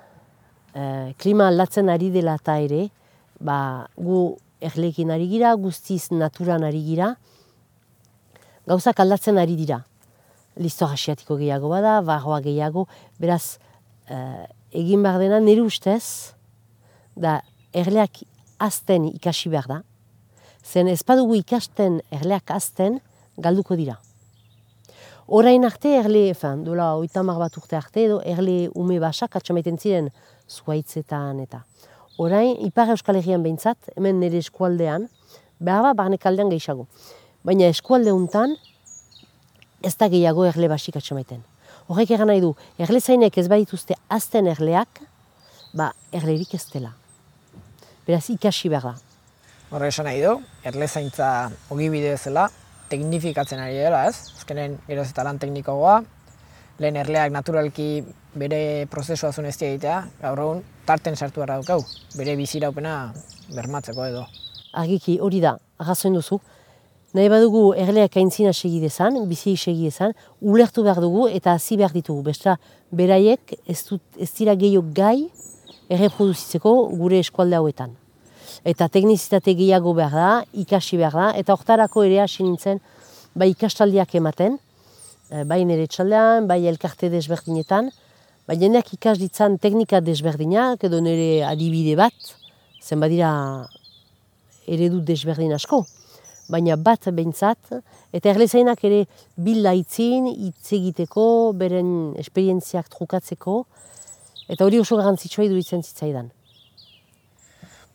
eh, 0.76 1.14
klima 1.18 1.46
aldatzen 1.48 1.88
ari 1.88 2.10
dela 2.12 2.34
eta 2.36 2.58
ere, 2.60 2.90
ba, 3.40 3.88
gu 3.96 4.36
erlekin 4.60 5.14
ari 5.16 5.30
gira, 5.32 5.54
guztiz 5.56 6.10
naturan 6.12 6.66
ari 6.68 6.82
gira, 6.84 7.14
gauzak 8.68 9.00
aldatzen 9.00 9.40
ari 9.40 9.56
dira. 9.56 9.86
Listo 10.60 10.84
asiatiko 10.86 11.38
gehiago 11.40 11.72
bada, 11.72 12.02
barroa 12.02 12.42
gehiago, 12.44 12.90
beraz, 13.24 13.58
eh, 14.10 14.48
egin 14.76 15.02
behar 15.08 15.24
dena 15.24 15.40
nire 15.40 15.64
ustez, 15.64 16.36
da 17.16 17.40
erleak 17.72 18.26
azten 18.60 19.08
ikasi 19.14 19.48
behar 19.48 19.68
da, 19.68 19.82
zen 20.62 20.92
ez 20.92 21.04
badugu 21.08 21.40
ikasten 21.40 22.02
erleak 22.12 22.52
azten 22.52 23.00
galduko 23.38 23.80
dira. 23.80 23.96
Horain 25.32 25.64
arte 25.64 25.92
erle, 25.94 26.24
efan, 26.32 26.64
dola 26.66 26.96
oitamar 26.98 27.38
bat 27.38 27.54
urte 27.60 27.76
arte 27.78 28.02
edo 28.02 28.16
erle 28.26 28.72
ume 28.74 28.96
basak 28.98 29.36
atxamaiten 29.38 29.76
ziren 29.78 30.08
zuaitzetan 30.50 31.44
eta. 31.44 31.60
Orain, 32.18 32.56
Ipar 32.66 32.90
Euskal 32.90 33.20
Herrian 33.20 33.44
behintzat, 33.46 33.92
hemen 33.94 34.18
nire 34.18 34.40
eskualdean, 34.42 35.06
behar 35.62 35.84
ba, 35.86 35.92
barnek 36.00 36.26
aldean 36.26 36.50
gehiago. 36.50 36.88
Baina 37.46 37.68
eskualde 37.70 38.10
untan, 38.10 38.56
ez 39.86 39.94
da 40.00 40.08
gehiago 40.10 40.48
erle 40.50 40.72
basik 40.72 40.98
atxamaiten. 40.98 41.44
Horrek 41.86 42.16
egan 42.18 42.32
nahi 42.34 42.42
du, 42.42 42.56
erle 42.82 42.98
zainek 42.98 43.38
ez 43.38 43.46
badituzte 43.54 44.00
azten 44.10 44.50
erleak, 44.50 45.04
ba, 45.78 45.92
erlerik 46.10 46.56
ez 46.58 46.64
dela. 46.74 46.96
Beraz, 48.08 48.26
ikasi 48.34 48.74
behar 48.74 48.96
da. 48.96 48.96
Horre 49.70 49.94
esan 49.94 50.10
nahi 50.10 50.26
du, 50.26 50.40
erle 50.66 50.90
zaintza 50.90 51.30
ogibide 51.70 52.18
zela, 52.18 52.48
teknifikatzen 52.90 53.62
ari 53.64 53.78
dela, 53.80 54.06
ez? 54.10 54.32
Azkenen, 54.38 54.78
geroz 54.88 55.10
eta 55.10 55.26
lan 55.28 55.40
teknikoa, 55.42 56.00
lehen 56.80 57.00
erleak 57.00 57.34
naturalki 57.36 57.90
bere 58.40 58.62
prozesua 58.92 59.32
zuen 59.34 59.50
ez 59.50 59.58
egitea, 59.58 60.00
gaur 60.22 60.44
egun, 60.46 60.62
tarten 60.86 61.16
sartu 61.16 61.44
behar 61.44 61.62
dukau, 61.64 61.82
bere 62.18 62.36
biziraupena 62.40 62.96
bermatzeko 63.56 64.06
edo. 64.06 64.24
Argiki, 64.80 65.20
hori 65.22 65.42
da, 65.44 65.58
agazoen 65.82 66.18
duzu, 66.18 66.40
Nahi 67.18 67.26
badugu 67.26 67.72
erleak 67.74 68.14
aintzina 68.22 68.52
segi 68.54 68.78
dezan, 68.84 69.16
bizi 69.26 69.56
segi 69.58 69.88
dezan, 69.88 70.12
ulertu 70.46 70.84
behar 70.86 71.00
dugu 71.02 71.24
eta 71.26 71.56
hasi 71.58 71.74
behar 71.80 71.90
ditugu. 71.96 72.22
Besta, 72.28 72.60
beraiek 72.94 73.56
ez, 73.66 73.80
dut, 73.88 74.04
ez 74.14 74.30
dira 74.38 74.54
gehiok 74.54 74.92
gai 74.94 75.32
erreproduzitzeko 75.90 76.74
gure 77.00 77.18
eskualde 77.26 77.58
hauetan. 77.58 77.96
Eta 78.68 78.90
teknizitate 78.92 79.54
gehiago 79.56 79.94
behar 79.96 80.16
da, 80.16 80.32
ikasi 80.54 80.98
behar 81.00 81.16
da, 81.16 81.28
eta 81.40 81.54
hortarako 81.56 82.04
ere 82.04 82.20
hasi 82.24 82.44
nintzen 82.44 82.82
bai 83.36 83.52
ikastaldiak 83.54 84.16
ematen, 84.20 84.58
eh, 85.32 85.44
bai 85.44 85.64
nire 85.66 85.88
txaldean, 85.88 86.48
bai 86.48 86.66
elkarte 86.68 87.10
desberdinetan, 87.10 87.92
bai 88.48 88.58
jendeak 88.60 88.94
ikas 88.98 89.18
ditzan 89.20 89.58
teknika 89.58 90.02
desberdinak 90.02 90.84
edo 90.84 91.00
nire 91.00 91.46
adibide 91.48 91.96
bat, 91.96 92.36
zen 92.82 93.00
badira 93.00 93.32
eredu 94.68 95.00
desberdin 95.06 95.54
asko 95.54 95.86
baina 96.50 96.76
bat 96.82 97.06
behintzat, 97.14 97.78
eta 98.14 98.32
erlezainak 98.34 98.82
ere 98.90 99.04
bilda 99.38 99.76
itzin, 99.78 100.28
hitz 100.32 100.74
egiteko, 100.74 101.54
beren 101.58 102.16
esperientziak 102.20 102.90
trukatzeko, 102.96 103.62
eta 104.50 104.66
hori 104.66 104.82
oso 104.82 104.98
garantzitsua 104.98 105.46
iduritzen 105.46 105.86
zitzaidan. 105.86 106.32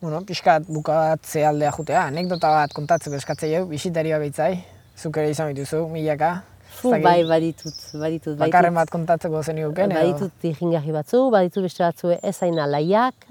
Bueno, 0.01 0.19
pixkat 0.27 0.65
bukatze 0.67 1.45
aldea 1.47 1.71
jutea, 1.71 2.01
anekdota 2.09 2.49
bat 2.51 2.73
kontatzeko 2.75 3.15
eskatzei 3.15 3.53
jau, 3.53 3.63
bisitaria 3.69 4.19
behitzai, 4.19 4.51
zuk 4.99 5.17
ere 5.21 5.31
izan 5.31 5.53
bituzu, 5.53 5.85
milaka. 5.91 6.33
Fu, 6.75 6.91
bai, 6.91 7.21
baditut, 7.23 7.77
baditut. 8.01 8.35
Bakarren 8.41 8.75
bat 8.75 8.91
kontatzeko 8.91 9.39
zen 9.41 9.61
iguken, 9.63 9.93
edo? 9.95 10.01
Baditut 10.01 10.47
ikingarri 10.51 10.91
batzu, 10.91 11.21
baditut 11.31 11.63
beste 11.63 11.85
batzu 11.85 12.11
ez 12.17 12.35
aina 12.43 12.67
laiak. 12.67 13.27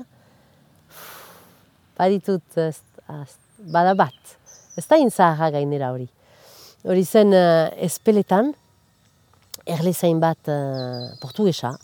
Baditut, 2.01 2.57
ez, 2.57 2.79
bada 3.77 3.93
bat. 3.99 4.37
Ez 4.81 4.87
da 4.89 4.97
inzaharra 4.99 5.53
gainera 5.59 5.93
hori. 5.93 6.09
Hori 6.89 7.05
zen 7.05 7.37
uh, 7.37 7.69
espeletan, 7.85 8.55
erlezain 9.69 10.17
bat 10.21 10.49
uh, 10.49 11.13
portugesa, 11.21 11.75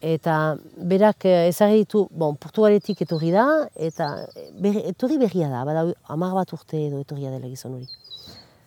eta 0.00 0.34
berak 0.76 1.26
ezagri 1.28 1.84
ditu, 1.84 2.06
bon, 2.10 2.36
portugaretik 2.40 3.02
etorri 3.04 3.30
da, 3.34 3.46
eta 3.76 4.08
berri, 4.56 4.82
etorri 4.88 5.18
berria 5.20 5.50
da, 5.52 5.64
bada 5.68 5.84
hamar 6.08 6.32
bat 6.38 6.52
urte 6.56 6.78
edo 6.86 7.00
etorria 7.04 7.30
dela 7.30 7.48
gizon 7.48 7.76
hori. 7.76 7.88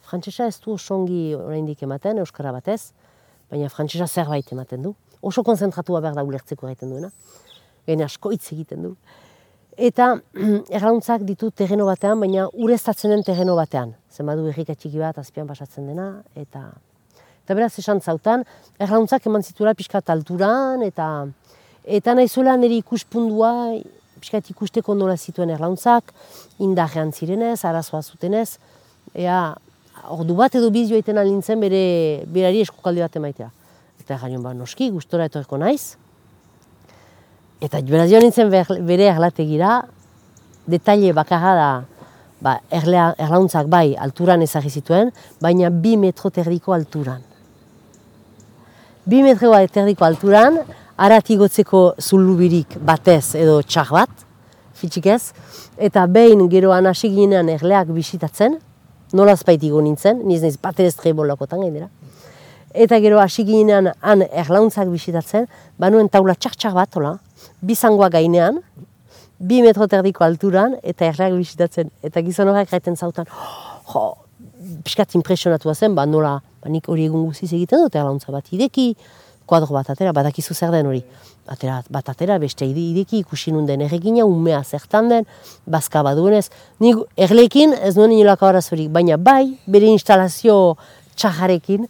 Frantsesa 0.06 0.46
ez 0.46 0.60
du 0.62 0.76
osongi 0.76 1.34
oraindik 1.34 1.82
ematen, 1.82 2.22
euskara 2.22 2.52
batez, 2.54 2.94
baina 3.50 3.70
frantsesa 3.70 4.08
zerbait 4.08 4.52
ematen 4.54 4.86
du. 4.86 4.94
Oso 5.22 5.44
konzentratua 5.44 6.02
behar 6.04 6.16
da 6.18 6.24
ulertzeko 6.28 6.70
egiten 6.70 6.94
duena. 6.94 7.10
Gaina 7.88 8.06
asko 8.06 8.32
hitz 8.36 8.52
egiten 8.54 8.86
du. 8.86 8.96
Eta 9.74 10.12
errauntzak 10.78 11.26
ditu 11.26 11.50
terreno 11.50 11.88
batean, 11.90 12.20
baina 12.22 12.46
ureztatzen 12.54 13.16
den 13.16 13.26
terreno 13.26 13.58
batean. 13.58 13.96
Zer 14.12 14.28
badu 14.30 14.46
errika 14.52 14.76
txiki 14.76 15.02
bat 15.02 15.18
azpian 15.18 15.50
pasatzen 15.50 15.90
dena, 15.90 16.10
eta... 16.36 16.68
Eta 17.44 17.58
beraz 17.58 17.74
esan 17.80 18.00
zautan, 18.00 18.46
errauntzak 18.80 19.26
eman 19.28 19.44
zitura 19.44 19.76
pixkat 19.76 20.10
alturan, 20.10 20.84
eta... 20.86 21.28
Eta 21.84 22.14
nahi 22.16 22.30
zuela 22.32 22.54
nire 22.56 22.78
ikuspundua, 22.80 23.50
pixkat 24.24 24.48
ikusteko 24.54 24.94
nola 24.96 25.18
zituen 25.18 25.50
erlauntzak, 25.52 26.14
indarrean 26.64 27.12
zirenez, 27.12 27.58
arazoa 27.68 28.00
zutenez, 28.02 28.56
ea 29.12 29.40
ordu 30.16 30.38
bat 30.40 30.56
edo 30.56 30.70
biz 30.72 30.86
joaiten 30.90 31.20
alintzen 31.20 31.60
bere 31.60 31.82
berari 32.32 32.64
eskukaldi 32.64 33.04
bat 33.04 33.18
emaitea. 33.20 33.50
Eta 34.00 34.22
gainon 34.22 34.46
ba, 34.46 34.54
noski, 34.56 34.88
gustora 34.96 35.28
etorreko 35.28 35.60
naiz. 35.60 35.98
Eta 37.60 37.84
beraz 37.84 38.08
joan 38.12 38.24
nintzen 38.30 38.48
bere 38.88 39.10
erlategira, 39.12 39.82
detaile 40.72 41.12
bakarra 41.16 41.54
da, 41.60 41.70
ba, 42.44 42.58
erlea, 42.72 43.12
erlauntzak 43.28 43.68
bai 43.72 43.90
alturan 44.00 44.42
ezagri 44.48 44.72
zituen, 44.72 45.12
baina 45.44 45.68
bi 45.70 45.98
metro 46.00 46.32
terdiko 46.32 46.76
alturan. 46.76 47.33
Bi 49.04 49.20
metro 49.20 49.52
terdiko 49.68 50.06
alturan, 50.08 50.62
aratigotzeko 50.96 51.80
zulubirik 52.00 52.78
batez 52.88 53.36
edo 53.36 53.58
txar 53.62 53.90
bat, 53.92 54.12
fitxik 54.80 55.10
ez, 55.12 55.34
eta 55.76 56.06
behin 56.08 56.46
geroan 56.48 56.88
hasi 56.88 57.10
ginean 57.12 57.50
erleak 57.52 57.92
bisitatzen, 57.92 58.56
nolaz 59.12 59.42
baitigo 59.44 59.82
nintzen, 59.84 60.22
niz 60.24 60.40
niz 60.42 60.56
bat 60.56 60.80
ere 60.80 60.96
trebolakotan 60.96 61.66
gainera. 61.66 61.90
Eta 62.72 63.02
gero 63.04 63.20
hasi 63.20 63.44
ginean 63.44 63.92
han 64.00 64.24
erlauntzak 64.24 64.88
bisitatzen, 64.88 65.50
banuen 65.78 66.08
taula 66.08 66.38
txak-txak 66.40 66.74
bat, 66.74 66.96
hola, 66.96 67.18
bizangoa 67.60 68.08
gainean, 68.10 68.62
bi 69.38 69.60
metro 69.68 69.90
terdiko 69.92 70.24
alturan, 70.24 70.80
eta 70.82 71.12
erleak 71.12 71.36
bisitatzen. 71.42 71.92
Eta 72.02 72.24
gizon 72.24 72.54
horrek 72.54 72.72
gaiten 72.72 72.96
zautan, 72.96 73.28
jo, 73.92 74.14
piskat 74.84 75.16
impresionatu 75.16 75.74
zen, 75.74 75.96
ba 75.96 76.06
nola, 76.06 76.40
ba 76.62 76.70
nik 76.70 76.88
hori 76.88 77.06
egun 77.06 77.26
guziz 77.26 77.52
egiten 77.52 77.84
dut 77.84 77.96
erlauntza 77.96 78.32
bat 78.32 78.48
ideki, 78.52 78.94
kuadro 79.46 79.76
bat 79.76 79.90
atera, 79.90 80.14
badakizu 80.16 80.54
zer 80.54 80.72
den 80.72 80.88
hori. 80.88 81.04
Atera, 81.48 81.82
bat 81.92 82.08
atera, 82.10 82.38
beste 82.40 82.66
ideki 82.66 83.20
ikusi 83.20 83.52
den 83.68 83.82
erregina, 83.82 84.26
umea 84.26 84.64
zertan 84.64 85.10
den, 85.10 85.26
bazka 85.66 86.04
baduenez. 86.04 86.50
Nik 86.80 86.96
erlekin 87.18 87.74
ez 87.74 87.96
nuen 87.98 88.12
inolako 88.12 88.46
arazorik, 88.46 88.90
baina 88.90 89.18
bai, 89.18 89.60
bere 89.68 89.88
instalazio 89.88 90.78
txajarekin, 91.16 91.88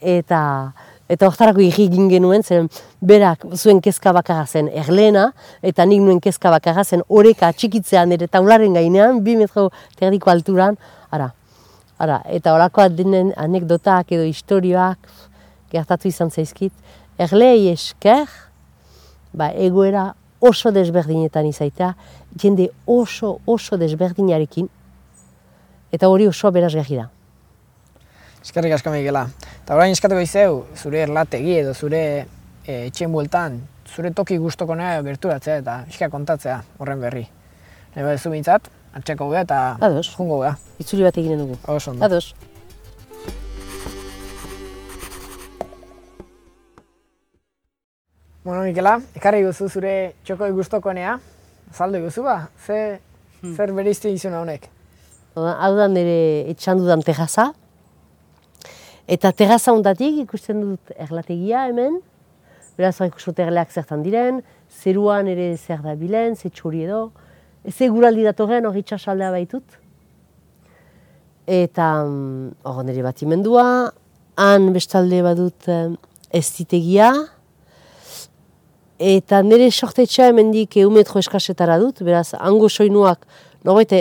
eta 0.00 0.72
eta 1.08 1.28
hortarako 1.28 1.62
egin 1.62 2.08
genuen, 2.10 2.42
zen 2.42 2.66
berak 3.00 3.44
zuen 3.54 3.78
kezka 3.80 4.10
bakarra 4.12 4.46
zen 4.46 4.68
erlena, 4.74 5.28
eta 5.62 5.84
nik 5.86 6.00
nuen 6.02 6.18
kezka 6.20 6.50
bakarra 6.50 6.82
zen 6.82 7.04
oreka 7.06 7.52
txikitzean 7.52 8.10
ere 8.16 8.26
taularen 8.26 8.74
gainean, 8.74 9.22
bi 9.22 9.36
metro 9.38 9.68
terdiko 10.00 10.32
alturan, 10.32 10.74
ara, 11.14 11.30
ara, 11.98 12.20
eta 12.28 12.54
horakoa 12.54 12.88
denen 12.92 13.32
anekdotak 13.36 14.12
edo 14.12 14.26
historioak, 14.28 15.10
gertatu 15.72 16.08
izan 16.08 16.30
zaizkit, 16.30 16.72
erlei 17.18 17.68
esker, 17.72 18.28
ba, 19.36 19.50
egoera 19.52 20.12
oso 20.40 20.70
desberdinetan 20.72 21.48
izaitea, 21.48 21.94
jende 22.40 22.68
oso, 22.86 23.38
oso 23.46 23.78
desberdinarekin, 23.80 24.68
eta 25.92 26.08
hori 26.12 26.28
oso 26.28 26.52
berazgarri 26.52 27.00
da. 27.00 27.08
Eskerrik 28.44 28.76
asko 28.76 28.92
Miguela. 28.94 29.24
Eta 29.64 29.74
orain 29.74 29.90
eskatuko 29.90 30.22
izeu, 30.22 30.60
zure 30.78 31.00
erlategi 31.02 31.56
edo 31.64 31.72
zure 31.74 32.02
e, 32.62 32.86
etxen 32.86 33.10
bueltan, 33.10 33.58
zure 33.90 34.12
toki 34.14 34.36
gustoko 34.38 34.76
nahi 34.78 35.02
gerturatzea 35.06 35.56
eta 35.62 35.80
iska 35.90 36.10
kontatzea 36.12 36.60
horren 36.78 37.02
berri. 37.02 37.24
Nahi 37.96 38.06
bat 38.06 38.20
zu 38.22 38.30
bintzat, 38.30 38.68
atxeko 38.96 39.30
gea 39.30 39.44
eta 39.46 39.60
Ados. 39.80 40.08
jungo 40.16 40.40
gea. 40.42 40.56
Itzuli 40.80 41.04
bat 41.06 41.16
eginen 41.18 41.38
dugu. 41.44 41.58
Oso 41.68 41.90
ondo. 41.92 42.04
Ados. 42.04 42.34
Bueno, 48.46 48.62
Mikela, 48.62 49.00
ekarri 49.18 49.42
guzu 49.42 49.68
zure 49.68 50.14
txoko 50.24 50.48
gustokonea. 50.54 51.16
Zaldu 51.74 52.04
guzu 52.04 52.22
ba, 52.22 52.36
ze, 52.62 53.00
zer 53.56 53.72
bereizte 53.74 54.12
izuna 54.14 54.40
honek. 54.44 54.68
Hau 55.36 55.72
da 55.76 55.88
nire 55.90 56.46
etxan 56.52 56.78
dudan 56.78 57.02
terraza. 57.02 57.50
Eta 59.10 59.32
terraza 59.34 59.74
ondatik 59.74 60.22
ikusten 60.22 60.62
dut 60.62 60.94
erlategia 60.94 61.66
hemen. 61.66 61.98
Beraz, 62.78 62.94
ikusten 63.02 63.34
dut 63.34 63.42
erleak 63.44 63.74
zertan 63.74 64.02
diren, 64.06 64.40
zeruan 64.70 65.26
ere 65.32 65.56
zer 65.56 65.82
da 65.82 65.96
bilen, 65.98 66.36
ze 66.36 66.48
txori 66.50 66.84
edo. 66.86 67.10
Ez 67.66 67.74
eguraldi 67.82 68.22
datorren 68.22 68.66
hori 68.68 68.84
txasaldea 68.86 69.32
baitut. 69.34 69.78
Eta 71.46 71.86
hor 72.66 72.84
nire 72.86 73.02
bat 73.02 73.22
imendua, 73.22 73.64
han 74.38 74.70
bestalde 74.74 75.22
badut 75.26 75.68
eh, 75.70 75.88
ez 76.30 76.46
ditegia. 76.58 77.10
Eta 78.96 79.42
nire 79.44 79.68
sortetxea 79.70 80.30
hemendik 80.30 80.78
metro 80.94 81.18
eskasetara 81.20 81.78
dut, 81.78 82.00
beraz, 82.02 82.32
hango 82.38 82.68
soinuak, 82.68 83.26
norbait 83.64 83.92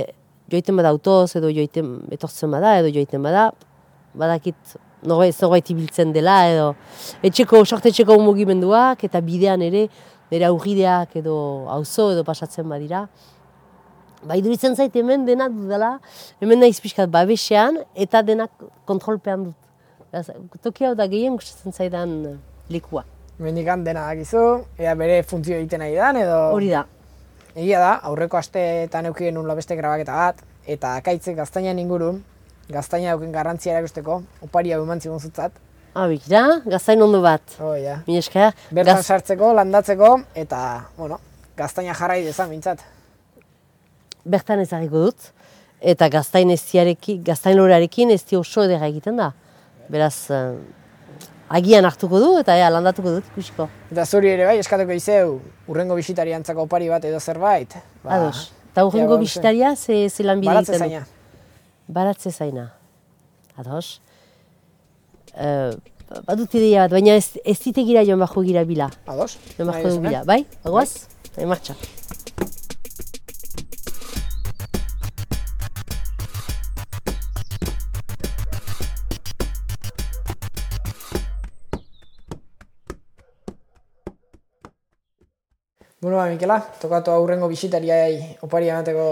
joiten 0.51 0.77
bada 0.77 0.89
autoz, 0.93 1.35
edo 1.35 1.49
joiten 1.49 1.99
etortzen 2.11 2.51
bada, 2.51 2.77
edo 2.79 2.93
joiten 2.93 3.21
bada, 3.21 3.49
badakit 4.13 4.77
norbait 5.05 5.35
zerbait 5.35 5.69
ibiltzen 5.69 6.13
dela, 6.13 6.37
edo 6.49 6.73
etxeko, 7.25 7.65
sortetxeko 7.65 8.17
mugimenduak, 8.21 9.03
eta 9.03 9.21
bidean 9.21 9.61
ere, 9.65 9.87
nire 10.31 10.47
aurrideak 10.47 11.17
edo 11.21 11.35
auzo 11.69 12.11
edo 12.13 12.23
pasatzen 12.23 12.69
badira. 12.69 13.05
Ba, 14.25 14.35
iduritzen 14.39 14.73
zait 14.75 14.95
hemen 14.97 15.25
dena 15.27 15.45
dudala, 15.53 15.99
hemen 16.41 16.59
naiz 16.63 16.79
pixkat 16.81 17.11
babesean, 17.13 17.77
eta 17.93 18.23
denak 18.25 18.49
kontrolpean 18.89 19.43
dut. 19.51 19.59
Toki 20.63 20.85
hau 20.87 20.93
da 20.97 21.05
gehien 21.11 21.35
gustatzen 21.37 21.73
zaidan 21.75 22.39
lekua. 22.71 23.03
Mendikan 23.37 23.83
dena 23.83 24.05
dakizu, 24.07 24.41
ea 24.79 24.93
bere 24.95 25.19
funtzio 25.27 25.57
egiten 25.59 25.83
nahi 25.83 25.93
dan, 25.97 26.17
edo... 26.21 26.37
Hori 26.55 26.69
da. 26.71 26.85
Egia 27.55 27.79
da, 27.83 27.91
aurreko 28.09 28.39
asteetan 28.39 29.11
euki 29.11 29.27
genuen 29.27 29.51
beste 29.55 29.75
grabaketa 29.77 30.15
bat, 30.15 30.41
eta 30.65 30.95
akaitzek 31.01 31.35
gaztainan 31.37 31.77
ingurun, 31.83 32.23
gaztaina 32.71 33.11
dauken 33.13 33.31
garrantzia 33.35 33.75
erakusteko, 33.75 34.21
opari 34.47 34.73
hau 34.73 34.81
eman 34.87 35.03
zigun 35.03 35.19
zutzat. 35.19 35.51
Ah, 35.95 36.07
bikira, 36.11 36.41
gaztain 36.65 37.01
ondo 37.05 37.21
bat. 37.23 37.43
Oh, 37.63 37.75
ja. 37.79 37.99
Mi 38.07 38.17
esker. 38.19 38.55
Bertan 38.71 38.97
gaz- 39.03 39.05
sartzeko, 39.07 39.53
landatzeko, 39.55 40.09
eta, 40.35 40.59
bueno, 40.97 41.19
gaztaina 41.55 41.93
jarrai 41.95 42.23
dezan 42.25 42.49
mintzat. 42.51 42.81
Bertan 44.25 44.61
ezagiko 44.63 45.07
dut. 45.07 45.31
Eta 45.85 46.07
gaztain 46.09 46.49
eztiarekin, 46.49 47.21
gaztain 47.23 47.57
lorarekin 47.59 48.11
ez 48.11 48.23
di 48.25 48.37
oso 48.39 48.63
edera 48.65 48.87
egiten 48.89 49.19
da. 49.19 49.31
Beraz, 49.91 50.31
eh, 50.33 50.55
agian 51.49 51.85
hartuko 51.85 52.19
du 52.19 52.31
eta 52.39 52.55
ea 52.57 52.69
landatuko 52.73 53.17
dut 53.17 53.27
ikusiko. 53.33 53.67
Eta 53.91 54.05
zuri 54.05 54.31
ere 54.33 54.47
bai, 54.49 54.57
eskatuko 54.61 54.95
izeu, 54.97 55.39
urrengo 55.69 55.97
bisitari 55.99 56.33
antzako 56.33 56.65
opari 56.65 56.89
bat 56.89 57.05
edo 57.05 57.19
zerbait. 57.19 57.75
Ba, 58.03 58.15
Ados. 58.17 58.51
Eta 58.71 58.85
ba, 58.85 59.17
bisitaria 59.17 59.75
ze, 59.75 60.09
ze 60.09 60.23
lanbide 60.23 60.53
Baratze 60.53 60.73
egiten 60.73 60.89
zaina. 60.89 61.05
Baratze 61.87 62.31
zaina. 62.31 62.69
Ados. 63.55 64.01
Uh, 65.35 65.75
badut 66.25 66.53
ideia 66.55 66.85
bat, 66.85 66.95
baina 66.95 67.15
ez, 67.19 67.37
ez 67.45 67.59
ditegira 67.59 68.03
joan 68.07 68.19
bajo 68.19 68.41
gira 68.43 68.63
bila. 68.63 68.89
Ados? 69.05 69.37
Joan 69.57 69.71
duzune? 69.83 70.09
bila, 70.09 70.23
bai? 70.23 70.45
Bagoaz? 70.63 71.07
Bai, 71.35 71.45
martxa. 71.45 71.75
Bueno, 86.05 86.17
ba, 86.17 86.27
Mikela, 86.29 86.59
tokatu 86.77 87.09
aurrengo 87.09 87.47
bisitariai 87.49 88.35
opari 88.45 88.67
emateko 88.69 89.05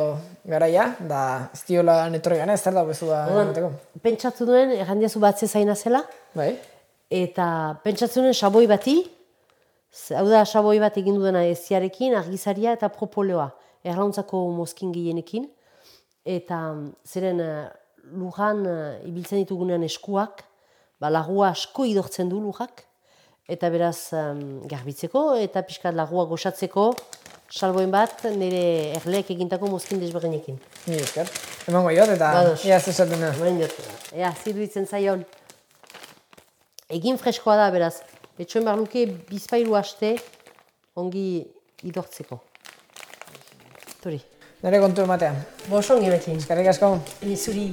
garaia, 0.46 0.84
da 1.10 1.22
ez 1.50 1.64
diola 1.66 1.96
netorri 2.14 2.38
gana, 2.38 2.54
ez 2.54 2.62
da 2.76 2.84
bezu 2.86 3.08
da 3.10 3.24
emateko. 3.32 3.72
Pentsatu 4.04 4.46
duen, 4.46 4.76
errandiazu 4.78 5.18
batze 5.24 5.48
zaina 5.48 5.74
zela, 5.74 6.04
Bai? 6.38 6.52
eta 7.10 7.48
pentsatu 7.82 8.22
duen 8.22 8.38
saboi 8.38 8.68
bati, 8.70 8.94
hau 10.20 10.28
da 10.30 10.44
saboi 10.46 10.78
bat 10.86 11.02
egin 11.02 11.18
dudana 11.18 11.42
eziarekin, 11.50 12.14
argizaria 12.22 12.78
eta 12.78 12.92
propoleoa, 12.94 13.50
erlauntzako 13.82 14.44
mozkin 14.54 14.94
gehienekin, 14.94 15.50
eta 16.38 16.62
mm, 16.76 16.88
zeren 17.10 17.42
eh, 17.42 17.68
lujan 18.22 18.68
eh, 18.70 19.10
ibiltzen 19.10 19.42
ditugunean 19.42 19.90
eskuak, 19.90 20.46
ba, 21.02 21.10
lagua 21.10 21.56
asko 21.58 21.90
idortzen 21.90 22.30
du 22.30 22.46
lujak, 22.46 22.86
eta 23.50 23.70
beraz 23.70 24.14
em, 24.16 24.62
garbitzeko 24.70 25.36
eta 25.44 25.64
pixkat 25.68 25.96
lagua 25.96 26.26
goxatzeko, 26.30 26.94
salboen 27.54 27.92
bat 27.94 28.24
nire 28.34 28.64
erleek 28.98 29.30
egintako 29.36 29.70
mozkin 29.70 30.00
desberdinekin. 30.02 30.58
Ni 30.88 30.98
esker. 30.98 31.30
Emango 31.70 31.92
jot 31.94 32.16
eta 32.16 32.32
Bados. 32.34 32.64
ia 32.66 32.80
zesaten 32.80 33.22
da. 33.22 33.34
Ea, 34.16 34.34
ziruditzen 34.44 34.88
zaion. 34.88 35.26
Egin 36.94 37.18
freskoa 37.18 37.56
da, 37.58 37.70
beraz, 37.74 38.02
etxoen 38.40 38.66
behar 38.66 38.78
luke 38.78 39.06
bizpailu 39.30 39.76
aste 39.76 40.16
ongi 40.96 41.44
idortzeko. 41.84 42.40
Tori. 44.04 44.22
Nere 44.64 44.80
kontu 44.80 45.04
ematean. 45.04 45.36
Bosongi 45.68 46.12
bekin. 46.12 46.40
Eskerrik 46.40 46.72
asko. 46.72 46.96
Zuri 47.36 47.68